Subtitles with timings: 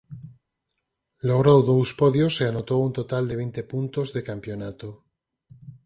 [1.29, 4.89] Logrou dous podios e anotou un total de vinte puntos de campionato.